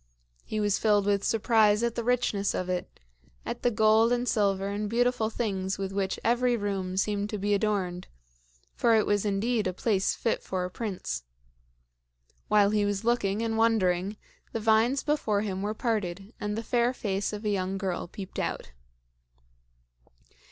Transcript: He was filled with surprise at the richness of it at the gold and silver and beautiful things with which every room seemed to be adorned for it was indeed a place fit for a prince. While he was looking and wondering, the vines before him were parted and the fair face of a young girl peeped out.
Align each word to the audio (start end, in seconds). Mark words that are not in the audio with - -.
He 0.43 0.59
was 0.59 0.79
filled 0.79 1.05
with 1.05 1.23
surprise 1.23 1.83
at 1.83 1.93
the 1.93 2.03
richness 2.03 2.55
of 2.55 2.69
it 2.69 2.99
at 3.45 3.61
the 3.61 3.69
gold 3.69 4.11
and 4.11 4.27
silver 4.27 4.67
and 4.69 4.89
beautiful 4.89 5.29
things 5.29 5.77
with 5.77 5.91
which 5.93 6.19
every 6.23 6.57
room 6.57 6.97
seemed 6.97 7.29
to 7.29 7.37
be 7.37 7.53
adorned 7.53 8.07
for 8.73 8.95
it 8.95 9.05
was 9.05 9.25
indeed 9.25 9.67
a 9.67 9.73
place 9.73 10.15
fit 10.15 10.41
for 10.41 10.65
a 10.65 10.71
prince. 10.71 11.21
While 12.47 12.71
he 12.71 12.83
was 12.83 13.03
looking 13.05 13.43
and 13.43 13.57
wondering, 13.59 14.17
the 14.53 14.59
vines 14.59 15.03
before 15.03 15.41
him 15.41 15.61
were 15.61 15.75
parted 15.75 16.33
and 16.39 16.57
the 16.57 16.63
fair 16.63 16.95
face 16.95 17.31
of 17.31 17.45
a 17.45 17.49
young 17.49 17.77
girl 17.77 18.07
peeped 18.07 18.39
out. 18.39 18.71